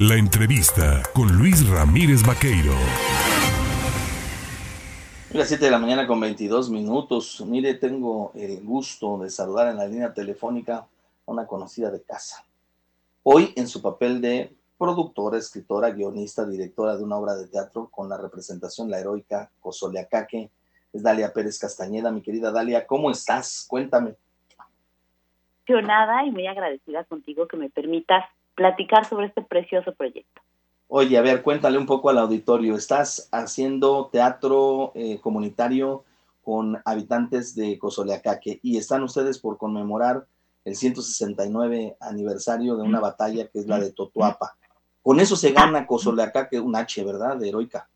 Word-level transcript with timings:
La 0.00 0.14
entrevista 0.14 1.02
con 1.12 1.36
Luis 1.36 1.68
Ramírez 1.68 2.22
Vaqueiro. 2.24 2.72
Las 5.32 5.48
7 5.48 5.64
de 5.64 5.70
la 5.72 5.80
mañana 5.80 6.06
con 6.06 6.20
22 6.20 6.70
minutos. 6.70 7.44
Mire, 7.44 7.74
tengo 7.74 8.30
el 8.36 8.62
gusto 8.62 9.18
de 9.18 9.28
saludar 9.28 9.66
en 9.66 9.76
la 9.76 9.88
línea 9.88 10.14
telefónica 10.14 10.76
a 10.76 10.86
una 11.26 11.48
conocida 11.48 11.90
de 11.90 12.00
casa. 12.00 12.44
Hoy 13.24 13.52
en 13.56 13.66
su 13.66 13.82
papel 13.82 14.20
de 14.20 14.54
productora, 14.78 15.36
escritora, 15.36 15.90
guionista, 15.90 16.46
directora 16.46 16.96
de 16.96 17.02
una 17.02 17.16
obra 17.16 17.34
de 17.34 17.48
teatro 17.48 17.88
con 17.90 18.08
la 18.08 18.16
representación 18.16 18.88
La 18.88 19.00
Heroica 19.00 19.50
Cosoleacaque, 19.58 20.48
es 20.92 21.02
Dalia 21.02 21.32
Pérez 21.32 21.58
Castañeda. 21.58 22.12
Mi 22.12 22.22
querida 22.22 22.52
Dalia, 22.52 22.86
¿cómo 22.86 23.10
estás? 23.10 23.66
Cuéntame. 23.68 24.14
Nada 25.66 26.24
y 26.24 26.30
muy 26.30 26.46
agradecida 26.46 27.02
contigo 27.02 27.48
que 27.48 27.56
me 27.56 27.68
permitas 27.68 28.24
platicar 28.58 29.04
sobre 29.04 29.26
este 29.26 29.40
precioso 29.40 29.94
proyecto. 29.94 30.42
Oye, 30.88 31.16
a 31.16 31.22
ver, 31.22 31.42
cuéntale 31.42 31.78
un 31.78 31.86
poco 31.86 32.10
al 32.10 32.18
auditorio. 32.18 32.74
Estás 32.74 33.28
haciendo 33.30 34.08
teatro 34.10 34.90
eh, 34.96 35.20
comunitario 35.20 36.02
con 36.42 36.76
habitantes 36.84 37.54
de 37.54 37.78
Cozoleacaque 37.78 38.58
y 38.60 38.76
están 38.78 39.04
ustedes 39.04 39.38
por 39.38 39.58
conmemorar 39.58 40.26
el 40.64 40.74
169 40.74 41.96
aniversario 42.00 42.76
de 42.76 42.82
una 42.82 42.98
batalla 42.98 43.46
que 43.46 43.60
es 43.60 43.68
la 43.68 43.78
de 43.78 43.92
Totuapa. 43.92 44.56
Con 45.02 45.20
eso 45.20 45.36
se 45.36 45.52
gana 45.52 45.86
Cozoleacaque 45.86 46.58
un 46.58 46.74
H, 46.74 47.04
¿verdad? 47.04 47.36
De 47.36 47.50
heroica. 47.50 47.88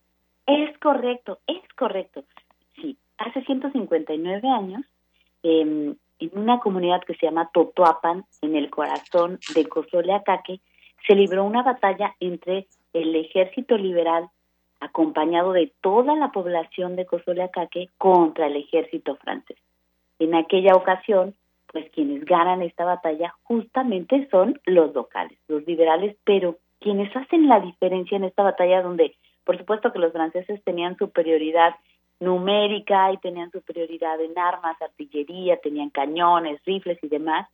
Es 0.47 0.79
correcto, 0.79 1.41
es 1.49 1.61
correcto. 1.77 2.23
Sí, 2.77 2.97
hace 3.19 3.43
159 3.43 4.49
años, 4.49 4.83
eh, 5.43 5.97
en 6.23 6.39
una 6.39 6.61
comunidad 6.61 7.03
que 7.03 7.15
se 7.15 7.27
llama 7.27 7.51
Totoapan, 7.53 8.25
en 8.43 8.57
el 8.57 8.71
corazón 8.71 9.39
de 9.55 9.67
Cozoleacaque, 9.67 10.61
se 11.07 11.15
libró 11.15 11.45
una 11.45 11.63
batalla 11.63 12.15
entre 12.21 12.67
el 12.93 13.17
ejército 13.17 13.77
liberal 13.77 14.29
acompañado 14.81 15.53
de 15.53 15.73
toda 15.81 16.15
la 16.17 16.33
población 16.33 16.97
de 16.97 17.07
Cozoleacaque 17.07 17.89
contra 17.99 18.47
el 18.47 18.57
ejército 18.57 19.17
francés. 19.17 19.57
En 20.19 20.35
aquella 20.35 20.75
ocasión, 20.75 21.35
pues 21.73 21.91
quienes 21.91 22.25
ganan 22.25 22.63
esta 22.63 22.85
batalla 22.85 23.35
justamente 23.45 24.29
son 24.31 24.61
los 24.67 24.95
locales, 24.95 25.39
los 25.49 25.67
liberales, 25.67 26.17
pero 26.25 26.59
quienes 26.81 27.15
hacen 27.17 27.49
la 27.49 27.61
diferencia 27.61 28.17
en 28.17 28.25
esta 28.25 28.43
batalla 28.43 28.83
donde, 28.83 29.17
por 29.45 29.57
supuesto 29.57 29.93
que 29.93 29.99
los 29.99 30.13
franceses 30.13 30.63
tenían 30.65 30.97
superioridad 30.97 31.75
numérica 32.23 33.13
y 33.13 33.19
tenían 33.19 33.51
superioridad 33.51 34.21
en 34.21 34.39
armas, 34.39 34.81
artillería, 34.81 35.57
tenían 35.59 35.91
cañones, 35.91 36.61
rifles 36.65 36.99
y 37.03 37.09
demás, 37.09 37.49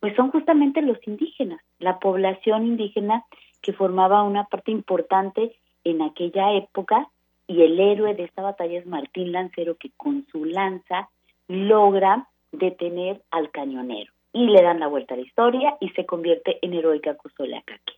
pues 0.00 0.14
son 0.16 0.30
justamente 0.30 0.82
los 0.82 0.98
indígenas, 1.06 1.60
la 1.78 1.98
población 1.98 2.66
indígena 2.66 3.24
que 3.60 3.72
formaba 3.72 4.22
una 4.22 4.44
parte 4.44 4.70
importante 4.70 5.56
en 5.84 6.02
aquella 6.02 6.52
época 6.52 7.08
y 7.46 7.62
el 7.62 7.78
héroe 7.80 8.14
de 8.14 8.24
esta 8.24 8.42
batalla 8.42 8.78
es 8.78 8.86
Martín 8.86 9.32
Lancero 9.32 9.76
que 9.76 9.90
con 9.96 10.26
su 10.30 10.44
lanza 10.44 11.08
logra 11.48 12.28
detener 12.52 13.20
al 13.30 13.50
cañonero 13.50 14.12
y 14.32 14.46
le 14.46 14.62
dan 14.62 14.80
la 14.80 14.86
vuelta 14.86 15.14
a 15.14 15.16
la 15.16 15.24
historia 15.24 15.76
y 15.80 15.88
se 15.90 16.06
convierte 16.06 16.58
en 16.62 16.74
heroica 16.74 17.16
Cozolacaque. 17.16 17.94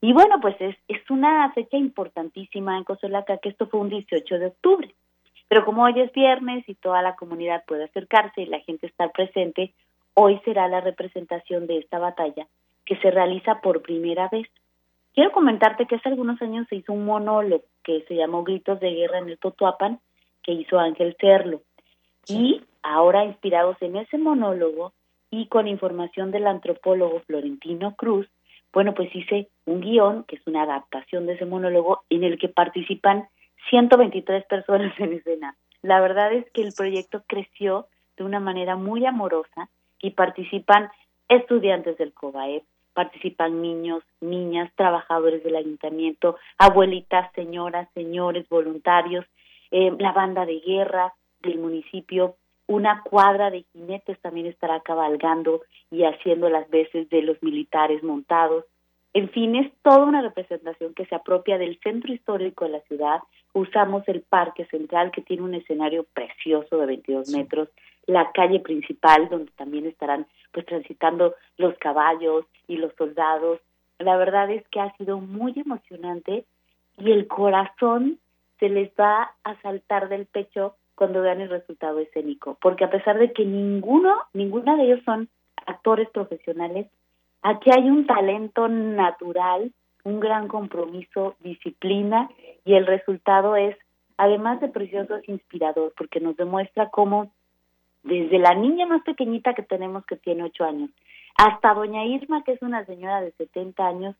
Y 0.00 0.12
bueno, 0.12 0.40
pues 0.40 0.56
es, 0.60 0.76
es 0.88 1.10
una 1.10 1.52
fecha 1.52 1.76
importantísima 1.76 2.76
en 2.76 2.84
Cozolacaque, 2.84 3.50
esto 3.50 3.66
fue 3.66 3.80
un 3.80 3.90
18 3.90 4.38
de 4.38 4.46
octubre. 4.46 4.94
Pero 5.50 5.64
como 5.64 5.82
hoy 5.82 6.00
es 6.00 6.12
viernes 6.12 6.62
y 6.68 6.76
toda 6.76 7.02
la 7.02 7.16
comunidad 7.16 7.64
puede 7.66 7.82
acercarse 7.82 8.42
y 8.42 8.46
la 8.46 8.60
gente 8.60 8.86
está 8.86 9.08
presente, 9.08 9.74
hoy 10.14 10.40
será 10.44 10.68
la 10.68 10.80
representación 10.80 11.66
de 11.66 11.78
esta 11.78 11.98
batalla 11.98 12.46
que 12.86 12.94
se 12.98 13.10
realiza 13.10 13.60
por 13.60 13.82
primera 13.82 14.28
vez. 14.28 14.46
Quiero 15.12 15.32
comentarte 15.32 15.86
que 15.86 15.96
hace 15.96 16.08
algunos 16.08 16.40
años 16.40 16.68
se 16.68 16.76
hizo 16.76 16.92
un 16.92 17.04
monólogo 17.04 17.64
que 17.82 18.04
se 18.06 18.14
llamó 18.14 18.44
Gritos 18.44 18.78
de 18.78 18.92
Guerra 18.92 19.18
en 19.18 19.28
el 19.28 19.38
Totuapan, 19.38 19.98
que 20.44 20.52
hizo 20.52 20.78
Ángel 20.78 21.16
Cerlo. 21.20 21.62
Y 22.28 22.62
ahora, 22.84 23.24
inspirados 23.24 23.76
en 23.80 23.96
ese 23.96 24.18
monólogo 24.18 24.92
y 25.32 25.48
con 25.48 25.66
información 25.66 26.30
del 26.30 26.46
antropólogo 26.46 27.22
Florentino 27.26 27.96
Cruz, 27.96 28.28
bueno, 28.72 28.94
pues 28.94 29.12
hice 29.12 29.48
un 29.66 29.80
guion, 29.80 30.22
que 30.28 30.36
es 30.36 30.46
una 30.46 30.62
adaptación 30.62 31.26
de 31.26 31.32
ese 31.32 31.44
monólogo, 31.44 32.04
en 32.08 32.22
el 32.22 32.38
que 32.38 32.48
participan 32.48 33.28
123 33.70 34.44
personas 34.46 34.92
en 34.98 35.14
escena. 35.14 35.56
La 35.82 36.00
verdad 36.00 36.32
es 36.32 36.44
que 36.50 36.62
el 36.62 36.72
proyecto 36.72 37.22
creció 37.26 37.86
de 38.16 38.24
una 38.24 38.40
manera 38.40 38.76
muy 38.76 39.06
amorosa 39.06 39.70
y 40.00 40.10
participan 40.10 40.90
estudiantes 41.28 41.96
del 41.96 42.12
COBAEP, 42.12 42.64
participan 42.92 43.62
niños, 43.62 44.02
niñas, 44.20 44.70
trabajadores 44.74 45.42
del 45.44 45.56
ayuntamiento, 45.56 46.36
abuelitas, 46.58 47.32
señoras, 47.34 47.88
señores, 47.94 48.48
voluntarios, 48.48 49.24
eh, 49.70 49.92
la 49.98 50.12
banda 50.12 50.44
de 50.44 50.60
guerra 50.60 51.14
del 51.40 51.58
municipio, 51.58 52.36
una 52.66 53.02
cuadra 53.02 53.50
de 53.50 53.64
jinetes 53.72 54.20
también 54.20 54.46
estará 54.46 54.80
cabalgando 54.80 55.62
y 55.90 56.04
haciendo 56.04 56.48
las 56.48 56.68
veces 56.70 57.08
de 57.10 57.22
los 57.22 57.42
militares 57.42 58.02
montados. 58.02 58.64
En 59.12 59.28
fin, 59.30 59.56
es 59.56 59.72
toda 59.82 60.04
una 60.04 60.22
representación 60.22 60.94
que 60.94 61.06
se 61.06 61.14
apropia 61.14 61.58
del 61.58 61.78
centro 61.80 62.12
histórico 62.12 62.64
de 62.64 62.70
la 62.70 62.80
ciudad. 62.82 63.20
Usamos 63.52 64.06
el 64.06 64.22
parque 64.22 64.66
central 64.66 65.10
que 65.10 65.22
tiene 65.22 65.42
un 65.42 65.54
escenario 65.54 66.06
precioso 66.14 66.78
de 66.78 66.86
22 66.86 67.28
metros, 67.30 67.68
la 68.06 68.30
calle 68.32 68.60
principal 68.60 69.28
donde 69.28 69.50
también 69.56 69.86
estarán 69.86 70.26
pues 70.52 70.64
transitando 70.66 71.34
los 71.56 71.76
caballos 71.78 72.44
y 72.68 72.76
los 72.76 72.94
soldados. 72.96 73.60
La 73.98 74.16
verdad 74.16 74.50
es 74.50 74.66
que 74.68 74.80
ha 74.80 74.96
sido 74.96 75.18
muy 75.20 75.54
emocionante 75.56 76.44
y 76.98 77.10
el 77.10 77.26
corazón 77.26 78.18
se 78.60 78.68
les 78.68 78.90
va 78.90 79.32
a 79.42 79.60
saltar 79.62 80.08
del 80.08 80.26
pecho 80.26 80.76
cuando 80.94 81.22
vean 81.22 81.40
el 81.40 81.48
resultado 81.48 81.98
escénico, 81.98 82.58
porque 82.60 82.84
a 82.84 82.90
pesar 82.90 83.18
de 83.18 83.32
que 83.32 83.44
ninguno, 83.44 84.16
ninguna 84.34 84.76
de 84.76 84.84
ellos 84.84 85.00
son 85.04 85.28
actores 85.66 86.08
profesionales, 86.10 86.86
Aquí 87.42 87.70
hay 87.70 87.88
un 87.88 88.06
talento 88.06 88.68
natural, 88.68 89.72
un 90.04 90.20
gran 90.20 90.48
compromiso, 90.48 91.36
disciplina 91.40 92.28
y 92.64 92.74
el 92.74 92.86
resultado 92.86 93.56
es, 93.56 93.76
además 94.16 94.60
de 94.60 94.68
precioso, 94.68 95.16
es 95.16 95.28
inspirador 95.28 95.92
porque 95.96 96.20
nos 96.20 96.36
demuestra 96.36 96.90
cómo 96.90 97.32
desde 98.02 98.38
la 98.38 98.54
niña 98.54 98.86
más 98.86 99.02
pequeñita 99.02 99.54
que 99.54 99.62
tenemos 99.62 100.04
que 100.06 100.16
tiene 100.16 100.44
ocho 100.44 100.64
años 100.64 100.90
hasta 101.40 101.72
doña 101.72 102.04
Irma 102.04 102.42
que 102.44 102.52
es 102.52 102.62
una 102.62 102.84
señora 102.84 103.22
de 103.22 103.32
70 103.32 103.86
años, 103.86 104.16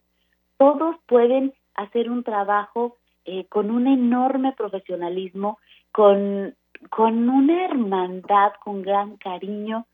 todos 0.56 0.96
pueden 1.06 1.52
hacer 1.74 2.10
un 2.10 2.24
trabajo 2.24 2.96
eh, 3.26 3.44
con 3.48 3.70
un 3.70 3.86
enorme 3.86 4.52
profesionalismo, 4.52 5.58
con, 5.92 6.54
con 6.88 7.28
una 7.28 7.64
hermandad, 7.66 8.52
con 8.64 8.80
gran 8.80 9.16
cariño 9.18 9.86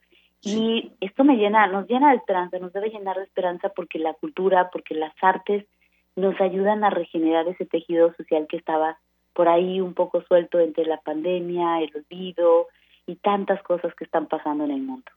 y 0.46 0.92
esto 1.00 1.24
me 1.24 1.36
llena, 1.36 1.66
nos 1.66 1.88
llena 1.88 2.10
de 2.10 2.16
esperanza, 2.16 2.58
nos 2.58 2.72
debe 2.72 2.90
llenar 2.90 3.16
de 3.16 3.24
esperanza 3.24 3.70
porque 3.70 3.98
la 3.98 4.14
cultura, 4.14 4.70
porque 4.70 4.94
las 4.94 5.12
artes 5.20 5.66
nos 6.14 6.40
ayudan 6.40 6.84
a 6.84 6.90
regenerar 6.90 7.48
ese 7.48 7.66
tejido 7.66 8.14
social 8.14 8.46
que 8.48 8.56
estaba 8.56 8.98
por 9.34 9.48
ahí 9.48 9.80
un 9.80 9.92
poco 9.92 10.22
suelto 10.22 10.60
entre 10.60 10.86
la 10.86 10.98
pandemia, 10.98 11.80
el 11.80 11.90
olvido 11.96 12.68
y 13.06 13.16
tantas 13.16 13.62
cosas 13.62 13.94
que 13.94 14.04
están 14.04 14.26
pasando 14.26 14.64
en 14.64 14.70
el 14.70 14.82
mundo. 14.82 15.10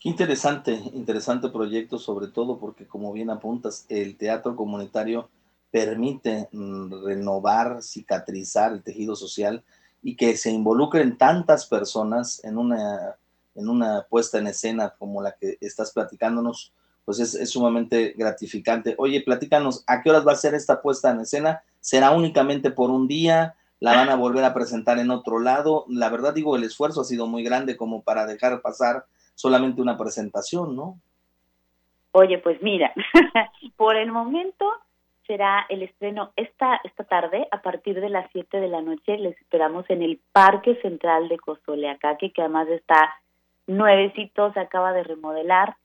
Qué 0.00 0.08
interesante, 0.08 0.72
interesante 0.94 1.48
proyecto, 1.48 1.98
sobre 1.98 2.28
todo 2.28 2.58
porque 2.58 2.86
como 2.86 3.12
bien 3.12 3.30
apuntas, 3.30 3.86
el 3.88 4.16
teatro 4.16 4.54
comunitario 4.54 5.28
permite 5.70 6.48
mm, 6.52 7.04
renovar, 7.04 7.82
cicatrizar 7.82 8.72
el 8.72 8.82
tejido 8.82 9.16
social 9.16 9.64
y 10.02 10.16
que 10.16 10.36
se 10.36 10.50
involucren 10.50 11.18
tantas 11.18 11.66
personas 11.66 12.44
en 12.44 12.58
una 12.58 13.16
en 13.54 13.68
una 13.68 14.06
puesta 14.08 14.38
en 14.38 14.46
escena 14.46 14.94
como 14.98 15.22
la 15.22 15.32
que 15.32 15.58
estás 15.60 15.92
platicándonos, 15.92 16.72
pues 17.04 17.20
es, 17.20 17.50
sumamente 17.50 18.14
gratificante. 18.16 18.94
Oye, 18.98 19.20
platícanos, 19.20 19.84
¿a 19.86 20.02
qué 20.02 20.10
horas 20.10 20.26
va 20.26 20.32
a 20.32 20.36
ser 20.36 20.54
esta 20.54 20.80
puesta 20.80 21.10
en 21.10 21.20
escena? 21.20 21.62
¿Será 21.80 22.12
únicamente 22.12 22.70
por 22.70 22.90
un 22.90 23.06
día? 23.06 23.54
¿La 23.80 23.94
van 23.94 24.08
a 24.08 24.16
volver 24.16 24.44
a 24.44 24.54
presentar 24.54 24.98
en 24.98 25.10
otro 25.10 25.38
lado? 25.38 25.84
La 25.88 26.08
verdad 26.08 26.32
digo, 26.32 26.56
el 26.56 26.64
esfuerzo 26.64 27.02
ha 27.02 27.04
sido 27.04 27.26
muy 27.26 27.44
grande 27.44 27.76
como 27.76 28.02
para 28.02 28.26
dejar 28.26 28.62
pasar 28.62 29.04
solamente 29.34 29.82
una 29.82 29.98
presentación, 29.98 30.74
¿no? 30.74 30.98
Oye, 32.12 32.38
pues 32.38 32.62
mira, 32.62 32.92
por 33.76 33.96
el 33.96 34.10
momento 34.12 34.70
será 35.26 35.66
el 35.68 35.82
estreno 35.82 36.32
esta, 36.36 36.80
esta 36.84 37.04
tarde 37.04 37.48
a 37.50 37.60
partir 37.60 38.00
de 38.00 38.08
las 38.08 38.30
7 38.32 38.60
de 38.60 38.68
la 38.68 38.80
noche. 38.80 39.18
Les 39.18 39.36
esperamos 39.40 39.84
en 39.88 40.02
el 40.02 40.20
Parque 40.32 40.76
Central 40.80 41.28
de 41.28 41.38
Cozoleacaque, 41.38 42.32
que 42.32 42.42
además 42.42 42.68
está 42.68 43.14
nuevecito, 43.66 44.52
se 44.52 44.60
acaba 44.60 44.92
de 44.92 45.04
remodelar. 45.04 45.76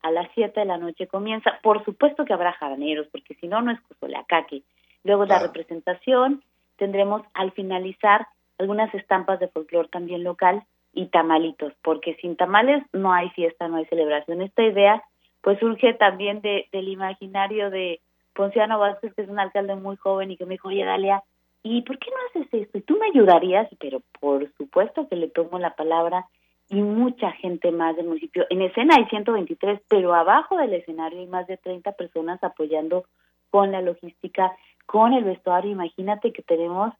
A 0.00 0.12
las 0.12 0.28
7 0.34 0.60
de 0.60 0.66
la 0.66 0.78
noche 0.78 1.08
comienza. 1.08 1.58
Por 1.62 1.84
supuesto 1.84 2.24
que 2.24 2.32
habrá 2.32 2.52
jaraneros, 2.52 3.08
porque 3.10 3.34
si 3.34 3.48
no, 3.48 3.62
no 3.62 3.72
es 3.72 3.80
Cozolacaque. 3.80 4.62
Luego 5.02 5.24
la 5.24 5.40
representación, 5.40 6.42
tendremos 6.76 7.22
al 7.34 7.50
finalizar 7.52 8.28
algunas 8.58 8.94
estampas 8.94 9.40
de 9.40 9.48
folclore 9.48 9.88
también 9.88 10.22
local 10.24 10.62
y 10.92 11.06
tamalitos, 11.06 11.72
porque 11.82 12.14
sin 12.20 12.36
tamales 12.36 12.82
no 12.92 13.12
hay 13.12 13.30
fiesta, 13.30 13.68
no 13.68 13.76
hay 13.76 13.86
celebración. 13.86 14.42
Esta 14.42 14.62
idea 14.62 15.02
pues 15.42 15.58
surge 15.60 15.94
también 15.94 16.40
de, 16.40 16.68
del 16.72 16.88
imaginario 16.88 17.70
de 17.70 18.00
Ponciano 18.34 18.78
Vázquez, 18.78 19.14
que 19.14 19.22
es 19.22 19.28
un 19.28 19.38
alcalde 19.38 19.74
muy 19.76 19.96
joven 19.96 20.30
y 20.30 20.36
que 20.36 20.44
me 20.44 20.54
dijo, 20.54 20.68
oye, 20.68 20.84
Dalia, 20.84 21.22
¿y 21.62 21.82
por 21.82 21.98
qué 21.98 22.10
no 22.10 22.40
haces 22.40 22.62
esto? 22.62 22.78
¿Y 22.78 22.82
tú 22.82 22.98
me 22.98 23.06
ayudarías? 23.06 23.68
Pero 23.80 24.02
por 24.20 24.52
supuesto 24.56 25.08
que 25.08 25.16
le 25.16 25.28
tomo 25.28 25.58
la 25.58 25.74
palabra 25.74 26.26
y 26.68 26.82
mucha 26.82 27.32
gente 27.32 27.70
más 27.70 27.96
del 27.96 28.06
municipio. 28.06 28.46
En 28.50 28.62
escena 28.62 28.96
hay 28.96 29.06
123, 29.06 29.80
pero 29.88 30.14
abajo 30.14 30.56
del 30.56 30.74
escenario 30.74 31.20
hay 31.20 31.26
más 31.26 31.46
de 31.46 31.56
30 31.56 31.92
personas 31.92 32.42
apoyando 32.42 33.04
con 33.50 33.72
la 33.72 33.80
logística, 33.80 34.52
con 34.86 35.14
el 35.14 35.24
vestuario. 35.24 35.70
Imagínate 35.70 36.32
que 36.32 36.42
tenemos 36.42 36.92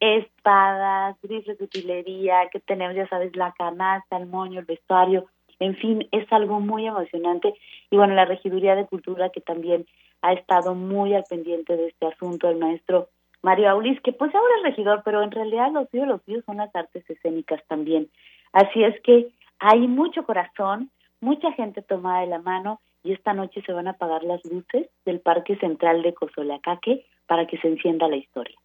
espadas, 0.00 1.16
rifles 1.22 1.58
de 1.58 1.64
utilería, 1.64 2.48
que 2.50 2.60
tenemos, 2.60 2.96
ya 2.96 3.08
sabes, 3.08 3.34
la 3.36 3.52
canasta, 3.52 4.16
el 4.16 4.26
moño, 4.26 4.60
el 4.60 4.66
vestuario. 4.66 5.26
En 5.60 5.76
fin, 5.76 6.08
es 6.10 6.30
algo 6.32 6.58
muy 6.58 6.86
emocionante. 6.86 7.54
Y 7.90 7.96
bueno, 7.96 8.14
la 8.14 8.24
Regiduría 8.24 8.74
de 8.74 8.86
Cultura 8.86 9.30
que 9.30 9.40
también 9.40 9.86
ha 10.22 10.32
estado 10.32 10.74
muy 10.74 11.14
al 11.14 11.24
pendiente 11.24 11.76
de 11.76 11.88
este 11.88 12.06
asunto, 12.06 12.48
el 12.48 12.56
maestro 12.56 13.08
Mario 13.42 13.70
Aulis, 13.70 14.00
que 14.00 14.12
pues 14.12 14.34
ahora 14.34 14.54
es 14.56 14.62
regidor, 14.64 15.02
pero 15.04 15.22
en 15.22 15.30
realidad 15.30 15.70
los 15.70 15.88
suyos, 15.90 16.08
los 16.08 16.22
suyos 16.22 16.44
son 16.46 16.56
las 16.56 16.74
artes 16.74 17.08
escénicas 17.08 17.62
también. 17.68 18.08
Así 18.54 18.84
es 18.84 18.94
que 19.02 19.32
hay 19.58 19.88
mucho 19.88 20.24
corazón, 20.24 20.90
mucha 21.20 21.52
gente 21.52 21.82
tomada 21.82 22.20
de 22.20 22.28
la 22.28 22.38
mano 22.38 22.80
y 23.02 23.12
esta 23.12 23.34
noche 23.34 23.62
se 23.66 23.72
van 23.72 23.88
a 23.88 23.92
apagar 23.92 24.22
las 24.22 24.44
luces 24.44 24.88
del 25.04 25.20
Parque 25.20 25.56
Central 25.58 26.02
de 26.02 26.14
Cozoleacaque 26.14 27.04
para 27.26 27.48
que 27.48 27.58
se 27.58 27.66
encienda 27.66 28.06
la 28.06 28.16
historia. 28.16 28.56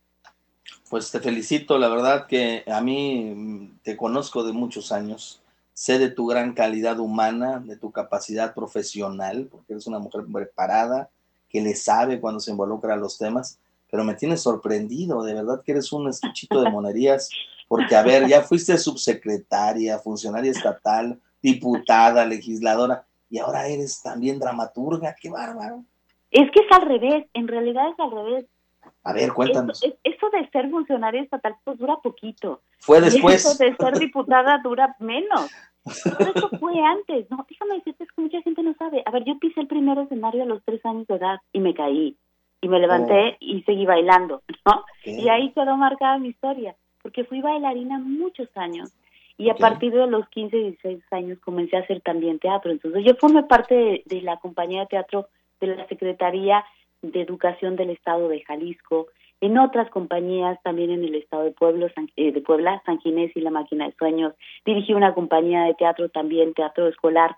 Pues 0.92 1.10
te 1.12 1.20
felicito, 1.20 1.80
la 1.80 1.90
verdad 1.90 2.28
que 2.28 2.64
a 2.68 2.82
mí 2.82 3.72
te 3.82 3.98
conozco 3.98 4.44
de 4.44 4.54
muchos 4.54 4.92
años, 4.92 5.42
sé 5.74 5.98
de 5.98 6.12
tu 6.12 6.28
gran 6.28 6.54
calidad 6.54 7.00
humana, 7.00 7.60
de 7.60 7.76
tu 7.76 7.92
capacidad 7.92 8.54
profesional, 8.54 9.48
porque 9.50 9.74
eres 9.74 9.88
una 9.88 9.98
mujer 9.98 10.22
preparada, 10.32 11.10
que 11.50 11.62
le 11.62 11.74
sabe 11.76 12.20
cuando 12.20 12.40
se 12.40 12.52
involucra 12.52 12.94
a 12.94 12.98
los 12.98 13.18
temas, 13.18 13.60
pero 13.90 14.04
me 14.04 14.14
tienes 14.14 14.44
sorprendido, 14.44 15.24
de 15.24 15.34
verdad 15.34 15.64
que 15.64 15.72
eres 15.72 15.92
un 15.92 16.08
estuchito 16.08 16.62
de 16.62 16.70
monerías, 16.72 17.30
porque 17.70 17.96
a 17.96 18.02
ver, 18.02 18.28
ya 18.28 18.42
fuiste 18.42 18.78
subsecretaria, 18.78 20.00
funcionaria 20.00 20.52
estatal, 20.52 21.20
diputada, 21.42 22.26
legisladora, 22.26 23.06
y 23.30 23.38
ahora 23.38 23.68
eres 23.68 24.02
también 24.02 24.40
dramaturga, 24.40 25.16
qué 25.22 25.30
bárbaro. 25.30 25.86
Es 26.32 26.50
que 26.52 26.62
es 26.62 26.72
al 26.72 26.82
revés, 26.82 27.28
en 27.34 27.48
realidad 27.48 27.90
es 27.90 28.00
al 28.00 28.12
revés. 28.12 28.46
A 29.04 29.14
ver, 29.14 29.32
cuéntanos. 29.34 29.84
Eso, 30.04 30.30
de 30.32 30.50
ser 30.50 30.70
funcionaria 30.72 31.22
estatal 31.22 31.56
pues 31.64 31.78
dura 31.78 31.98
poquito. 32.04 32.62
Fue 32.80 33.00
después. 33.02 33.46
eso 33.46 33.64
de 33.64 33.76
ser 33.76 34.00
diputada 34.00 34.60
dura 34.64 34.96
menos. 35.00 35.52
eso 35.86 36.50
fue 36.60 36.74
antes. 36.82 37.30
No, 37.30 37.46
déjame 37.48 37.76
decirte, 37.76 38.04
es 38.04 38.12
que 38.12 38.22
mucha 38.22 38.42
gente 38.42 38.64
no 38.64 38.74
sabe. 38.80 39.04
A 39.06 39.12
ver, 39.12 39.26
yo 39.26 39.38
pisé 39.38 39.62
el 39.62 39.68
primer 39.68 39.98
escenario 40.00 40.42
a 40.42 40.48
los 40.48 40.64
tres 40.66 40.84
años 40.86 41.06
de 41.08 41.16
edad 41.16 41.38
y 41.54 41.60
me 41.60 41.76
caí. 41.76 42.18
Y 42.62 42.68
me 42.68 42.80
levanté 42.80 43.34
oh. 43.34 43.38
y 43.40 43.62
seguí 43.64 43.86
bailando, 43.86 44.42
¿no? 44.66 44.84
Y 45.06 45.30
ahí 45.30 45.52
quedó 45.54 45.78
marcada 45.78 46.18
mi 46.18 46.30
historia, 46.30 46.76
porque 47.10 47.24
fui 47.24 47.42
bailarina 47.42 47.98
muchos 47.98 48.48
años. 48.56 48.94
Y 49.36 49.50
a 49.50 49.56
partir 49.56 49.92
de 49.92 50.06
los 50.06 50.30
15, 50.30 50.56
16 50.56 51.02
años 51.12 51.40
comencé 51.40 51.76
a 51.76 51.80
hacer 51.80 52.02
también 52.02 52.38
teatro. 52.38 52.72
Entonces 52.72 53.04
yo 53.04 53.16
formé 53.16 53.42
parte 53.44 54.04
de 54.06 54.22
la 54.22 54.38
compañía 54.38 54.82
de 54.82 54.88
teatro 54.88 55.28
de 55.60 55.76
la 55.76 55.88
Secretaría 55.88 56.64
de 57.02 57.22
Educación 57.22 57.76
del 57.76 57.90
Estado 57.90 58.28
de 58.28 58.42
Jalisco, 58.42 59.08
en 59.42 59.58
otras 59.58 59.90
compañías 59.90 60.62
también 60.62 60.92
en 60.92 61.04
el 61.04 61.16
Estado 61.16 61.46
de, 61.46 61.52
Pueblo, 61.52 61.88
eh, 62.16 62.32
de 62.32 62.42
Puebla, 62.42 62.84
San 62.86 63.00
Ginés 63.00 63.36
y 63.36 63.42
La 63.42 63.50
Máquina 63.50 63.86
de 63.86 63.96
Sueños. 63.96 64.34
Dirigí 64.66 64.94
una 64.94 65.16
compañía 65.16 65.64
de 65.64 65.74
teatro 65.74 66.10
también, 66.10 66.54
teatro 66.54 66.88
escolar, 66.88 67.38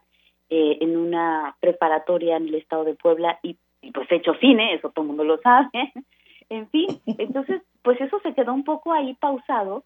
eh, 0.50 0.79
en 0.81 0.97
una 0.97 1.56
preparatoria 1.62 2.35
en 2.35 2.50
el 2.50 2.56
Estado 2.56 2.83
de 2.83 2.95
Puebla 2.95 3.39
y, 3.41 3.56
pues 3.94 4.12
he 4.12 4.15
hecho 4.15 4.33
cine, 4.41 4.74
eso 4.74 4.89
todo 4.89 5.03
el 5.03 5.07
mundo 5.07 5.24
lo 5.24 5.38
sabe. 5.38 5.69
en 6.50 6.67
fin, 6.69 6.88
entonces 7.06 7.62
pues 7.83 8.00
eso 8.01 8.19
se 8.22 8.33
quedó 8.33 8.54
un 8.54 8.63
poco 8.63 8.94
ahí 8.94 9.13
pausado 9.16 9.83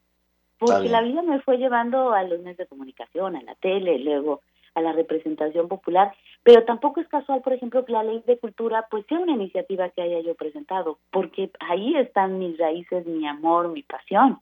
porque 0.57 0.89
la 0.89 1.01
vida 1.01 1.21
me 1.21 1.41
fue 1.41 1.57
llevando 1.57 2.13
a 2.13 2.23
los 2.23 2.39
medios 2.39 2.57
de 2.57 2.67
comunicación, 2.67 3.35
a 3.35 3.41
la 3.41 3.55
tele, 3.55 3.99
luego 3.99 4.41
a 4.73 4.81
la 4.81 4.91
representación 4.91 5.67
popular, 5.67 6.13
pero 6.43 6.63
tampoco 6.65 6.99
es 6.99 7.07
casual, 7.07 7.41
por 7.41 7.53
ejemplo, 7.53 7.85
que 7.85 7.93
la 7.93 8.03
ley 8.03 8.21
de 8.25 8.37
cultura 8.37 8.87
pues 8.91 9.05
sea 9.07 9.19
una 9.19 9.31
iniciativa 9.31 9.89
que 9.89 10.01
haya 10.01 10.19
yo 10.19 10.35
presentado, 10.35 10.99
porque 11.11 11.49
ahí 11.59 11.95
están 11.95 12.39
mis 12.39 12.57
raíces, 12.57 13.05
mi 13.05 13.25
amor, 13.25 13.69
mi 13.69 13.83
pasión. 13.83 14.39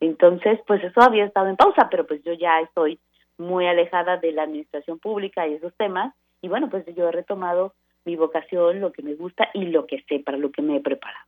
Entonces, 0.00 0.60
pues 0.66 0.82
eso 0.82 1.00
había 1.00 1.24
estado 1.24 1.46
en 1.48 1.56
pausa, 1.56 1.88
pero 1.88 2.06
pues 2.06 2.22
yo 2.24 2.32
ya 2.32 2.60
estoy 2.60 2.98
muy 3.38 3.66
alejada 3.66 4.16
de 4.16 4.32
la 4.32 4.42
administración 4.42 4.98
pública 4.98 5.46
y 5.46 5.54
esos 5.54 5.74
temas, 5.76 6.12
y 6.42 6.48
bueno, 6.48 6.68
pues 6.68 6.84
yo 6.94 7.08
he 7.08 7.12
retomado 7.12 7.72
mi 8.04 8.16
vocación, 8.16 8.80
lo 8.80 8.92
que 8.92 9.02
me 9.02 9.14
gusta 9.14 9.48
y 9.54 9.66
lo 9.66 9.86
que 9.86 10.02
sé, 10.08 10.20
para 10.20 10.36
lo 10.36 10.50
que 10.50 10.62
me 10.62 10.76
he 10.76 10.80
preparado. 10.80 11.25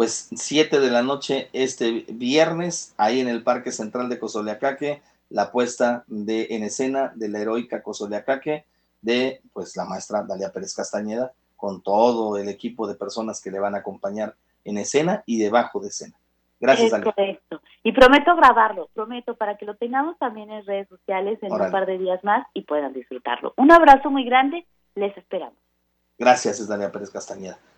Pues 0.00 0.30
siete 0.34 0.80
de 0.80 0.90
la 0.90 1.02
noche 1.02 1.50
este 1.52 2.06
viernes, 2.08 2.94
ahí 2.96 3.20
en 3.20 3.28
el 3.28 3.42
Parque 3.42 3.70
Central 3.70 4.08
de 4.08 4.18
Cozoleacaque, 4.18 5.02
la 5.28 5.52
puesta 5.52 6.04
de 6.06 6.46
en 6.52 6.62
escena 6.62 7.12
de 7.14 7.28
la 7.28 7.40
heroica 7.40 7.82
Cozoleacaque 7.82 8.64
de 9.02 9.42
pues 9.52 9.76
la 9.76 9.84
maestra 9.84 10.22
Dalia 10.22 10.52
Pérez 10.52 10.74
Castañeda 10.74 11.32
con 11.54 11.82
todo 11.82 12.38
el 12.38 12.48
equipo 12.48 12.88
de 12.88 12.94
personas 12.94 13.42
que 13.42 13.50
le 13.50 13.58
van 13.58 13.74
a 13.74 13.80
acompañar 13.80 14.36
en 14.64 14.78
escena 14.78 15.22
y 15.26 15.38
debajo 15.38 15.80
de 15.80 15.88
escena. 15.88 16.16
Gracias, 16.58 16.92
Dalia. 16.92 17.12
Correcto. 17.12 17.60
Y 17.82 17.92
prometo 17.92 18.34
grabarlo, 18.36 18.88
prometo, 18.94 19.36
para 19.36 19.58
que 19.58 19.66
lo 19.66 19.76
tengamos 19.76 20.16
también 20.16 20.50
en 20.50 20.64
redes 20.64 20.88
sociales 20.88 21.38
en 21.42 21.52
un 21.52 21.70
par 21.70 21.84
de 21.84 21.98
días 21.98 22.24
más 22.24 22.46
y 22.54 22.62
puedan 22.62 22.94
disfrutarlo. 22.94 23.52
Un 23.58 23.70
abrazo 23.70 24.10
muy 24.10 24.24
grande, 24.24 24.66
les 24.94 25.14
esperamos. 25.18 25.58
Gracias, 26.18 26.66
Dalia 26.66 26.90
Pérez 26.90 27.10
Castañeda. 27.10 27.58